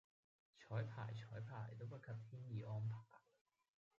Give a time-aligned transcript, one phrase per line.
[0.67, 2.95] 綵排綵排都不及天意安排